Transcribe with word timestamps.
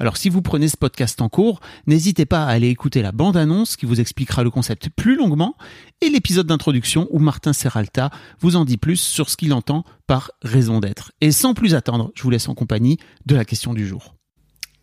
Alors 0.00 0.16
si 0.16 0.30
vous 0.30 0.40
prenez 0.40 0.66
ce 0.68 0.78
podcast 0.78 1.20
en 1.20 1.28
cours, 1.28 1.60
n'hésitez 1.86 2.24
pas 2.24 2.44
à 2.44 2.48
aller 2.48 2.68
écouter 2.68 3.02
la 3.02 3.12
bande-annonce 3.12 3.76
qui 3.76 3.84
vous 3.84 4.00
expliquera 4.00 4.42
le 4.42 4.50
concept 4.50 4.88
plus 4.88 5.14
longuement 5.14 5.56
et 6.00 6.08
l'épisode 6.08 6.46
d'introduction 6.46 7.06
où 7.10 7.18
Martin 7.18 7.52
Serralta 7.52 8.10
vous 8.40 8.56
en 8.56 8.64
dit 8.64 8.78
plus 8.78 8.96
sur 8.96 9.28
ce 9.28 9.36
qu'il 9.36 9.52
entend 9.52 9.84
par 10.06 10.30
raison 10.40 10.80
d'être. 10.80 11.12
Et 11.20 11.32
sans 11.32 11.52
plus 11.52 11.74
attendre, 11.74 12.12
je 12.14 12.22
vous 12.22 12.30
laisse 12.30 12.48
en 12.48 12.54
compagnie 12.54 12.96
de 13.26 13.34
la 13.34 13.44
question 13.44 13.74
du 13.74 13.86
jour. 13.86 14.14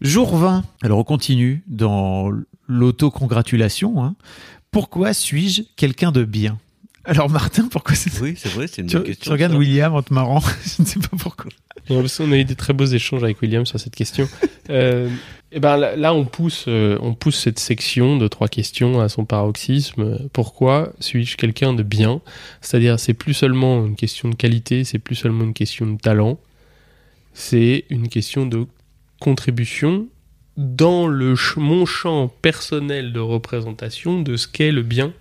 Jour 0.02 0.38
20. 0.38 0.64
Alors 0.84 1.00
on 1.00 1.04
continue 1.04 1.64
dans 1.66 2.30
l'autocongratulation. 2.68 4.04
Hein. 4.04 4.16
Pourquoi 4.70 5.14
suis-je 5.14 5.64
quelqu'un 5.76 6.12
de 6.12 6.26
bien? 6.26 6.60
Alors 7.08 7.30
Martin, 7.30 7.68
pourquoi 7.72 7.96
c'est 7.96 8.20
Oui, 8.22 8.36
c'est 8.38 8.50
vrai, 8.50 8.68
c'est 8.68 8.82
une 8.82 8.88
tu, 8.88 8.98
bonne 8.98 9.06
question. 9.06 9.24
tu 9.24 9.30
regardes 9.32 9.54
ça. 9.54 9.58
William 9.58 9.94
en 9.96 10.04
te 10.04 10.14
marrant, 10.14 10.40
je 10.78 10.82
ne 10.82 10.88
sais 10.88 11.00
pas 11.00 11.18
pourquoi. 11.18 11.50
Non, 11.90 12.02
parce 12.02 12.18
qu'on 12.18 12.32
a 12.32 12.38
eu 12.38 12.44
des 12.46 12.56
très 12.56 12.74
beaux 12.74 12.86
échanges 12.86 13.24
avec 13.24 13.42
William 13.42 13.66
sur 13.66 13.80
cette 13.80 13.96
question. 13.96 14.28
euh, 14.70 15.10
et 15.52 15.60
ben 15.62 15.78
là, 15.78 15.96
là, 15.96 16.14
on 16.14 16.26
pousse, 16.26 16.66
euh, 16.68 16.98
on 17.02 17.14
pousse 17.14 17.38
cette 17.40 17.60
section 17.60 18.18
de 18.18 18.28
trois 18.28 18.50
questions 18.50 19.00
à 19.00 19.08
son 19.10 19.24
paroxysme. 19.24 20.28
Pourquoi 20.34 20.92
suis-je 21.00 21.38
quelqu'un 21.38 21.74
de 21.74 21.84
bien? 21.84 22.20
C'est-à-dire, 22.62 23.00
c'est 23.00 23.14
plus 23.14 23.34
seulement 23.34 23.86
une 23.86 23.96
question 23.96 24.28
de 24.30 24.36
qualité, 24.36 24.84
c'est 24.84 25.00
plus 25.00 25.16
seulement 25.16 25.46
une 25.46 25.54
question 25.54 25.86
de 25.88 25.98
talent, 25.98 26.38
c'est 27.34 27.86
une 27.90 28.10
question 28.10 28.46
de 28.46 28.66
contribution 29.22 30.08
dans 30.58 31.08
le 31.08 31.36
ch- 31.36 31.56
mon 31.58 31.86
champ 31.86 32.28
personnel 32.42 33.14
de 33.14 33.20
représentation 33.20 34.22
de 34.22 34.36
ce 34.38 34.48
qu'est 34.48 34.72
le 34.72 34.82
bien 34.82 35.14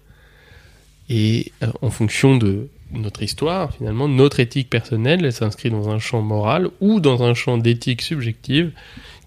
et 1.08 1.52
euh, 1.62 1.68
en 1.82 1.90
fonction 1.90 2.36
de 2.36 2.68
notre 2.92 3.22
histoire, 3.22 3.74
finalement, 3.74 4.08
notre 4.08 4.40
éthique 4.40 4.70
personnelle, 4.70 5.24
elle 5.24 5.32
s'inscrit 5.32 5.70
dans 5.70 5.88
un 5.88 5.98
champ 5.98 6.22
moral 6.22 6.70
ou 6.80 7.00
dans 7.00 7.22
un 7.22 7.34
champ 7.34 7.58
d'éthique 7.58 8.02
subjective 8.02 8.72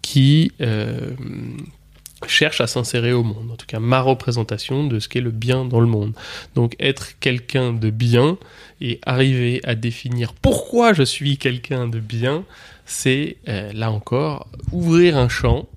qui 0.01 0.51
euh, 0.61 1.11
cherche 2.27 2.61
à 2.61 2.67
s'insérer 2.67 3.13
au 3.13 3.23
monde. 3.23 3.51
En 3.51 3.55
tout 3.55 3.65
cas, 3.65 3.79
ma 3.79 4.01
représentation 4.01 4.87
de 4.87 4.99
ce 4.99 5.09
qu'est 5.09 5.21
le 5.21 5.31
bien 5.31 5.65
dans 5.65 5.79
le 5.79 5.87
monde. 5.87 6.13
Donc, 6.55 6.75
être 6.79 7.19
quelqu'un 7.19 7.73
de 7.73 7.89
bien 7.89 8.37
et 8.81 8.99
arriver 9.05 9.61
à 9.63 9.75
définir 9.75 10.33
pourquoi 10.33 10.93
je 10.93 11.03
suis 11.03 11.37
quelqu'un 11.37 11.87
de 11.87 11.99
bien, 11.99 12.45
c'est, 12.85 13.37
euh, 13.47 13.71
là 13.73 13.91
encore, 13.91 14.47
ouvrir 14.71 15.17
un 15.17 15.29
champ 15.29 15.67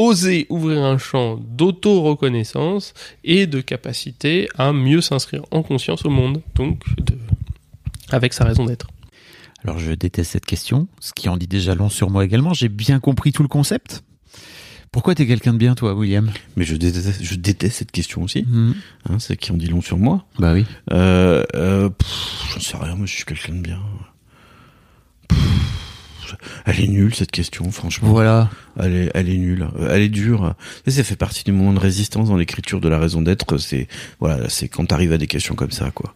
oser 0.00 0.46
ouvrir 0.48 0.82
un 0.82 0.96
champ 0.96 1.36
d'auto-reconnaissance 1.36 2.94
et 3.22 3.46
de 3.46 3.60
capacité 3.60 4.48
à 4.56 4.72
mieux 4.72 5.02
s'inscrire 5.02 5.44
en 5.50 5.62
conscience 5.62 6.06
au 6.06 6.10
monde, 6.10 6.40
donc 6.54 6.82
de... 6.98 7.18
avec 8.10 8.32
sa 8.32 8.44
raison 8.44 8.64
d'être. 8.64 8.88
Alors 9.62 9.78
je 9.78 9.92
déteste 9.92 10.32
cette 10.32 10.46
question, 10.46 10.88
ce 11.00 11.12
qui 11.12 11.28
en 11.28 11.36
dit 11.36 11.46
déjà 11.46 11.74
long 11.74 11.90
sur 11.90 12.08
moi 12.08 12.24
également. 12.24 12.54
J'ai 12.54 12.70
bien 12.70 12.98
compris 12.98 13.32
tout 13.32 13.42
le 13.42 13.48
concept. 13.48 14.02
Pourquoi 14.90 15.14
t'es 15.14 15.26
quelqu'un 15.26 15.52
de 15.52 15.58
bien, 15.58 15.76
toi, 15.76 15.94
William? 15.94 16.30
Mais 16.56 16.64
je 16.64 16.74
déteste, 16.74 17.22
je 17.22 17.34
déteste 17.36 17.76
cette 17.76 17.92
question 17.92 18.22
aussi. 18.22 18.44
Hein, 19.08 19.18
c'est 19.20 19.36
qui 19.36 19.52
en 19.52 19.56
dit 19.56 19.68
long 19.68 19.82
sur 19.82 19.98
moi. 19.98 20.24
Bah 20.38 20.54
oui. 20.54 20.64
Euh, 20.90 21.44
euh, 21.54 21.90
j'en 22.52 22.60
sais 22.60 22.76
rien, 22.76 22.96
moi 22.96 23.06
je 23.06 23.14
suis 23.14 23.24
quelqu'un 23.24 23.52
de 23.52 23.60
bien. 23.60 23.80
Pff, 25.28 25.38
elle 26.66 26.80
est 26.80 26.88
nulle 26.88 27.14
cette 27.14 27.30
question, 27.30 27.70
franchement. 27.70 28.08
Voilà. 28.10 28.50
Elle 28.78 28.94
est, 28.96 29.10
elle 29.14 29.28
est 29.28 29.36
nulle. 29.36 29.68
Euh, 29.78 29.88
Elle 29.94 30.02
est 30.02 30.08
dure. 30.08 30.54
Et 30.86 30.90
ça 30.90 31.02
fait 31.04 31.16
partie 31.16 31.44
du 31.44 31.52
moment 31.52 31.72
de 31.72 31.78
résistance 31.80 32.28
dans 32.28 32.36
l'écriture 32.36 32.80
de 32.80 32.88
la 32.88 32.98
raison 32.98 33.22
d'être. 33.22 33.58
C'est 33.58 33.88
voilà, 34.20 34.48
c'est 34.48 34.68
quand 34.68 34.86
t'arrives 34.86 35.12
à 35.12 35.18
des 35.18 35.26
questions 35.26 35.54
comme 35.54 35.70
ça, 35.72 35.90
quoi. 35.90 36.14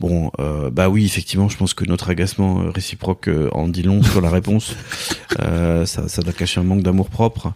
Bon, 0.00 0.32
euh, 0.40 0.70
bah 0.70 0.88
oui, 0.88 1.04
effectivement, 1.04 1.48
je 1.48 1.56
pense 1.56 1.72
que 1.72 1.84
notre 1.84 2.10
agacement 2.10 2.62
euh, 2.62 2.70
réciproque 2.70 3.30
en 3.52 3.68
dit 3.68 3.84
long 3.84 4.02
sur 4.02 4.20
la 4.20 4.30
réponse. 4.30 4.74
Euh, 5.40 5.84
ça, 5.84 6.06
ça 6.06 6.22
doit 6.22 6.32
cacher 6.32 6.60
un 6.60 6.62
manque 6.62 6.82
d'amour 6.84 7.10
propre. 7.10 7.54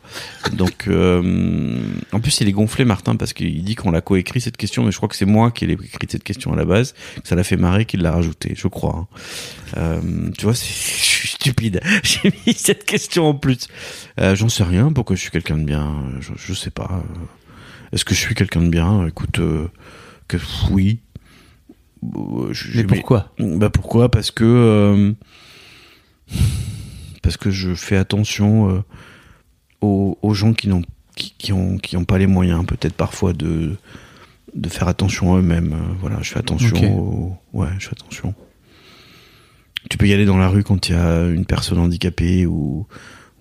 Donc, 0.53 0.89
euh, 0.89 1.79
en 2.11 2.19
plus, 2.19 2.41
il 2.41 2.49
est 2.49 2.53
gonflé, 2.53 2.85
Martin, 2.85 3.15
parce 3.15 3.33
qu'il 3.33 3.63
dit 3.63 3.77
qu'on 3.77 3.93
l'a 3.93 4.01
coécrit 4.01 4.41
cette 4.41 4.57
question, 4.57 4.83
mais 4.83 4.91
je 4.91 4.97
crois 4.97 5.09
que 5.09 5.15
c'est 5.15 5.27
moi 5.27 5.53
qui 5.53 5.65
ai 5.67 5.71
écrit 5.75 6.09
cette 6.11 6.25
question 6.25 6.53
à 6.53 6.57
la 6.57 6.65
base, 6.65 6.95
que 7.23 7.29
ça 7.29 7.37
l'a 7.37 7.45
fait 7.45 7.57
marrer, 7.57 7.85
qu'il 7.85 8.03
l'a 8.03 8.11
rajouté, 8.11 8.55
je 8.57 8.67
crois. 8.67 9.07
hein. 9.77 10.01
Tu 10.37 10.45
vois, 10.45 10.57
c'est, 10.57 10.67
suis 11.19 11.29
stupide. 11.29 11.81
J'ai 12.03 12.33
mis 12.47 12.53
cette 12.55 12.85
question 12.85 13.27
en 13.29 13.35
plus. 13.35 13.69
Euh, 14.21 14.35
j'en 14.35 14.49
sais 14.49 14.65
rien. 14.65 14.93
Pourquoi 14.93 15.17
je 15.17 15.21
suis 15.23 15.31
quelqu'un 15.31 15.59
de 15.59 15.65
bien 15.65 15.95
je, 16.21 16.33
je 16.37 16.53
sais 16.55 16.71
pas. 16.71 16.89
Euh, 17.05 17.25
Est-ce 17.93 18.05
que 18.05 18.15
je 18.15 18.21
suis 18.21 18.35
quelqu'un 18.35 18.63
de 18.63 18.69
bien? 18.69 19.07
Écoute, 19.07 19.39
euh, 19.39 19.69
que 20.29 20.37
oui. 20.71 21.01
Euh, 22.05 22.53
je- 22.53 22.77
Mais 22.77 22.85
pourquoi? 22.85 23.33
bah 23.39 23.71
pourquoi? 23.71 24.09
Parce 24.11 24.31
que 24.31 24.45
euh, 24.45 25.13
parce 27.23 27.37
que 27.37 27.51
je 27.51 27.75
fais 27.75 27.97
attention 27.97 28.71
euh, 28.71 28.81
aux, 29.81 30.19
aux 30.23 30.35
gens 30.35 30.53
qui 30.53 30.69
n'ont 30.69 30.83
qui, 31.17 31.35
qui 31.37 31.53
ont 31.53 31.79
qui 31.79 31.97
ont 31.97 32.05
pas 32.05 32.19
les 32.19 32.27
moyens 32.27 32.65
peut-être 32.67 32.95
parfois 32.95 33.33
de 33.33 33.77
de 34.55 34.69
faire 34.69 34.89
attention 34.89 35.35
à 35.35 35.39
eux-mêmes. 35.39 35.73
Euh, 35.73 35.95
Voilà, 36.01 36.19
je 36.23 36.31
fais 36.31 36.39
attention. 36.39 36.99
Aux- 36.99 37.37
ouais, 37.53 37.69
je 37.79 37.89
fais 37.89 37.93
attention. 37.99 38.35
Tu 39.99 40.05
peux 40.05 40.11
y 40.11 40.13
aller 40.13 40.27
dans 40.27 40.39
la 40.39 40.49
rue 40.49 40.63
quand 40.63 40.89
il 40.89 40.93
y 40.93 40.95
a 40.95 41.27
une 41.27 41.45
personne 41.45 41.79
handicapée 41.79 42.47
ou, 42.47 42.87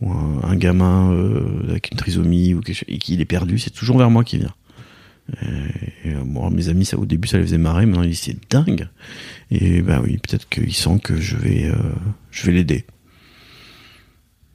ou 0.02 0.12
un, 0.12 0.42
un 0.42 0.56
gamin 0.56 1.12
euh, 1.12 1.70
avec 1.70 1.92
une 1.92 1.98
trisomie 2.00 2.56
ou 2.56 2.62
quelque 2.62 2.84
et 2.88 2.98
qu'il 2.98 3.22
est 3.22 3.26
perdu, 3.26 3.60
c'est 3.60 3.70
toujours 3.70 4.00
vers 4.00 4.10
moi 4.10 4.24
qu'il 4.24 4.40
vient. 4.40 4.56
Et, 5.44 6.10
et, 6.10 6.14
bon, 6.16 6.50
mes 6.50 6.70
amis, 6.70 6.84
ça 6.86 6.98
au 6.98 7.06
début, 7.06 7.28
ça 7.28 7.38
les 7.38 7.44
faisait 7.44 7.60
marrer. 7.60 7.86
Maintenant, 7.86 8.02
ils 8.02 8.10
disent 8.10 8.22
c'est 8.22 8.50
dingue. 8.50 8.88
Et 9.52 9.84
bah 9.84 10.02
oui, 10.04 10.18
peut-être 10.18 10.50
qu'il 10.50 10.74
sent 10.74 11.00
que 11.04 11.22
je 11.22 11.38
vais, 11.38 11.66
euh, 11.66 11.76
je 12.32 12.48
vais 12.48 12.54
l'aider. 12.54 12.86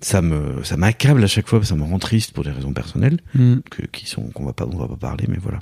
Ça 0.00 0.22
me, 0.22 0.64
ça 0.64 0.76
m'accable 0.76 1.22
à 1.22 1.28
chaque 1.28 1.46
fois, 1.46 1.62
ça 1.64 1.76
me 1.76 1.84
rend 1.84 2.00
triste 2.00 2.32
pour 2.32 2.42
des 2.42 2.50
raisons 2.50 2.72
personnelles, 2.72 3.20
Hmm. 3.36 3.58
que, 3.70 3.86
qui 3.86 4.06
sont, 4.06 4.22
qu'on 4.30 4.44
va 4.44 4.52
pas, 4.52 4.66
on 4.66 4.76
va 4.76 4.88
pas 4.88 4.96
parler, 4.96 5.26
mais 5.28 5.38
voilà. 5.40 5.60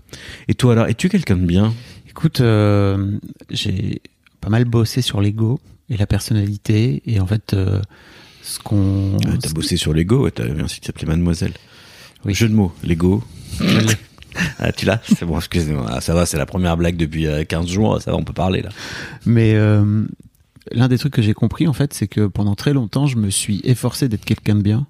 Et 0.49 0.55
toi 0.55 0.73
alors, 0.73 0.87
es-tu 0.87 1.11
quelqu'un 1.11 1.37
de 1.37 1.45
bien? 1.45 1.75
Écoute, 2.09 2.41
euh, 2.41 3.19
j'ai 3.51 4.01
pas 4.41 4.49
mal 4.49 4.65
bossé 4.65 5.03
sur 5.03 5.21
l'ego 5.21 5.61
et 5.91 5.97
la 5.97 6.07
personnalité 6.07 7.03
et 7.07 7.21
en 7.21 7.27
fait, 7.27 7.55
euh, 7.55 7.81
ce 8.43 8.59
qu'on... 8.59 9.17
Euh, 9.27 9.37
T'as 9.41 9.53
bossé 9.53 9.77
sur 9.77 9.93
l'ego, 9.93 10.25
ouais, 10.25 10.31
t'avais 10.31 10.61
un 10.61 10.69
site 10.69 10.81
qui 10.81 10.87
s'appelait 10.87 11.07
Mademoiselle. 11.07 11.53
Oui. 12.25 12.35
Jeu 12.35 12.49
de 12.49 12.55
mots, 12.55 12.73
l'ego. 12.83 13.23
ah, 14.59 14.73
tu 14.73 14.87
l'as? 14.87 15.01
C'est 15.05 15.25
bon, 15.25 15.37
excusez-moi. 15.39 15.87
Ah, 15.89 16.01
ça 16.01 16.15
va, 16.15 16.27
c'est 16.27 16.39
la 16.39 16.47
première 16.47 16.77
blague 16.77 16.97
depuis 16.97 17.27
euh, 17.27 17.45
15 17.45 17.67
jours, 17.67 18.01
ça 18.01 18.13
va, 18.13 18.17
on 18.17 18.25
peut 18.25 18.33
parler 18.33 18.63
là. 18.63 18.71
Mais 19.27 19.55
euh, 19.55 20.05
l'un 20.71 20.89
des 20.89 20.99
trucs 20.99 21.13
que 21.13 21.23
j'ai 21.23 21.35
compris, 21.35 21.67
en 21.67 21.73
fait, 21.73 21.93
c'est 21.93 22.09
que 22.09 22.27
pendant 22.27 22.55
très 22.55 22.73
longtemps, 22.73 23.07
je 23.07 23.17
me 23.17 23.31
suis 23.31 23.61
efforcé 23.65 24.09
d'être 24.09 24.25
quelqu'un 24.25 24.55
de 24.55 24.63
bien, 24.63 24.87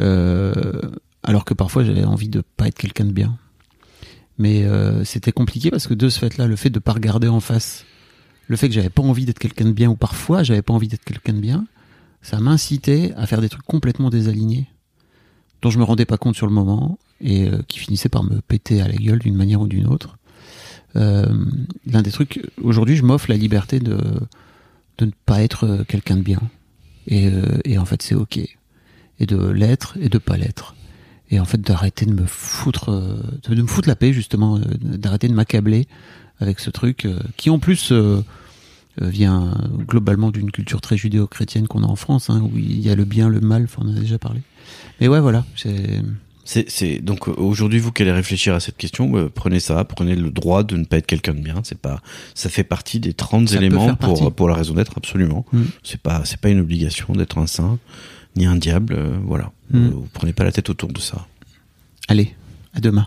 euh, 0.00 0.80
alors 1.22 1.44
que 1.44 1.54
parfois 1.54 1.84
j'avais 1.84 2.04
envie 2.04 2.28
de 2.28 2.42
pas 2.56 2.68
être 2.68 2.78
quelqu'un 2.78 3.04
de 3.04 3.12
bien. 3.12 3.36
Mais 4.38 4.64
euh, 4.64 5.04
c'était 5.04 5.32
compliqué 5.32 5.70
parce 5.70 5.86
que 5.86 5.94
de 5.94 6.08
ce 6.08 6.18
fait-là, 6.18 6.46
le 6.46 6.56
fait 6.56 6.70
de 6.70 6.78
pas 6.78 6.92
regarder 6.92 7.28
en 7.28 7.40
face, 7.40 7.84
le 8.50 8.56
fait 8.56 8.66
que 8.66 8.74
j'avais 8.74 8.90
pas 8.90 9.02
envie 9.02 9.26
d'être 9.26 9.38
quelqu'un 9.38 9.66
de 9.66 9.70
bien, 9.70 9.88
ou 9.90 9.94
parfois 9.94 10.42
j'avais 10.42 10.60
pas 10.60 10.74
envie 10.74 10.88
d'être 10.88 11.04
quelqu'un 11.04 11.34
de 11.34 11.38
bien, 11.38 11.66
ça 12.20 12.40
m'incitait 12.40 13.12
à 13.16 13.24
faire 13.28 13.40
des 13.40 13.48
trucs 13.48 13.62
complètement 13.62 14.10
désalignés, 14.10 14.66
dont 15.62 15.70
je 15.70 15.78
me 15.78 15.84
rendais 15.84 16.04
pas 16.04 16.16
compte 16.16 16.34
sur 16.34 16.48
le 16.48 16.52
moment, 16.52 16.98
et 17.20 17.46
euh, 17.46 17.62
qui 17.68 17.78
finissaient 17.78 18.08
par 18.08 18.24
me 18.24 18.40
péter 18.40 18.82
à 18.82 18.88
la 18.88 18.96
gueule 18.96 19.20
d'une 19.20 19.36
manière 19.36 19.60
ou 19.60 19.68
d'une 19.68 19.86
autre. 19.86 20.18
Euh, 20.96 21.32
L'un 21.86 22.02
des 22.02 22.10
trucs, 22.10 22.44
aujourd'hui, 22.60 22.96
je 22.96 23.04
m'offre 23.04 23.30
la 23.30 23.36
liberté 23.36 23.78
de, 23.78 23.96
de 24.98 25.04
ne 25.04 25.12
pas 25.26 25.42
être 25.42 25.64
euh, 25.64 25.84
quelqu'un 25.84 26.16
de 26.16 26.22
bien. 26.22 26.40
Et, 27.06 27.30
et 27.64 27.78
en 27.78 27.84
fait, 27.84 28.02
c'est 28.02 28.16
ok. 28.16 28.38
Et 28.38 29.26
de 29.26 29.36
l'être 29.36 29.96
et 30.00 30.08
de 30.08 30.18
pas 30.18 30.36
l'être. 30.36 30.74
Et 31.30 31.38
en 31.38 31.44
fait, 31.44 31.60
d'arrêter 31.60 32.04
de 32.04 32.12
me 32.12 32.26
foutre, 32.26 32.90
de 32.90 33.62
me 33.62 33.66
foutre 33.68 33.88
la 33.88 33.96
paix, 33.96 34.12
justement, 34.12 34.60
d'arrêter 34.80 35.28
de 35.28 35.34
m'accabler 35.34 35.86
avec 36.40 36.60
ce 36.60 36.70
truc 36.70 37.08
qui 37.36 37.50
en 37.50 37.58
plus 37.58 37.92
vient 39.00 39.54
globalement 39.88 40.30
d'une 40.30 40.50
culture 40.50 40.80
très 40.80 40.96
judéo-chrétienne 40.96 41.66
qu'on 41.68 41.82
a 41.82 41.86
en 41.86 41.96
France, 41.96 42.30
hein, 42.30 42.40
où 42.42 42.56
il 42.58 42.80
y 42.80 42.90
a 42.90 42.94
le 42.94 43.04
bien, 43.04 43.28
le 43.28 43.40
mal. 43.40 43.66
On 43.78 43.88
en 43.88 43.96
a 43.96 44.00
déjà 44.00 44.18
parlé. 44.18 44.40
Mais 45.00 45.08
ouais, 45.08 45.20
voilà. 45.20 45.44
C'est 46.44 46.98
donc 46.98 47.28
euh, 47.28 47.34
aujourd'hui 47.36 47.78
vous 47.78 47.92
qui 47.92 48.02
allez 48.02 48.10
réfléchir 48.12 48.54
à 48.54 48.60
cette 48.60 48.76
question, 48.76 49.16
euh, 49.16 49.30
prenez 49.32 49.60
ça, 49.60 49.84
prenez 49.84 50.16
le 50.16 50.30
droit 50.30 50.64
de 50.64 50.76
ne 50.76 50.84
pas 50.84 50.96
être 50.96 51.06
quelqu'un 51.06 51.34
de 51.34 51.40
bien. 51.40 51.60
C'est 51.62 51.78
pas, 51.78 52.02
ça 52.34 52.48
fait 52.48 52.64
partie 52.64 52.98
des 52.98 53.12
30 53.12 53.48
Ça 53.48 53.56
peut 53.56 53.64
éléments 53.64 53.94
pour 53.94 54.34
pour 54.34 54.48
la 54.48 54.56
raison 54.56 54.74
d'être 54.74 54.94
absolument. 54.96 55.46
Mm. 55.52 55.62
C'est 55.84 56.00
pas 56.00 56.24
c'est 56.24 56.40
pas 56.40 56.48
une 56.48 56.58
obligation 56.60 57.12
d'être 57.14 57.38
un 57.38 57.46
saint 57.46 57.78
ni 58.36 58.46
un 58.46 58.56
diable. 58.56 58.94
euh, 58.98 59.16
voilà, 59.24 59.52
Mm. 59.70 59.86
Euh, 59.86 59.90
vous 59.90 60.08
prenez 60.12 60.32
pas 60.32 60.44
la 60.44 60.52
tête 60.52 60.68
autour 60.70 60.92
de 60.92 60.98
ça. 60.98 61.26
allez, 62.08 62.34
à 62.74 62.80
demain. 62.80 63.06